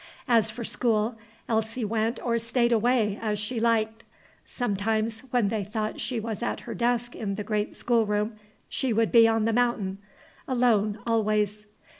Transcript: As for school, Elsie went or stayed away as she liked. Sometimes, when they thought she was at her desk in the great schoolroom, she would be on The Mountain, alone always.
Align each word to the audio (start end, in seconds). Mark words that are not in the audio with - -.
As 0.27 0.49
for 0.49 0.63
school, 0.63 1.15
Elsie 1.47 1.85
went 1.85 2.19
or 2.25 2.39
stayed 2.39 2.71
away 2.71 3.19
as 3.21 3.37
she 3.37 3.59
liked. 3.59 4.03
Sometimes, 4.43 5.19
when 5.29 5.49
they 5.49 5.63
thought 5.63 5.99
she 6.01 6.19
was 6.19 6.41
at 6.41 6.61
her 6.61 6.73
desk 6.73 7.15
in 7.15 7.35
the 7.35 7.43
great 7.43 7.75
schoolroom, 7.75 8.33
she 8.67 8.93
would 8.93 9.11
be 9.11 9.27
on 9.27 9.45
The 9.45 9.53
Mountain, 9.53 9.99
alone 10.47 10.97
always. 11.05 11.67